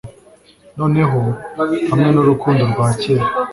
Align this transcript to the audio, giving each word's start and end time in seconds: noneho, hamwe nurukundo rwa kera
noneho, 0.77 1.19
hamwe 1.91 2.09
nurukundo 2.11 2.63
rwa 2.71 2.87
kera 3.01 3.25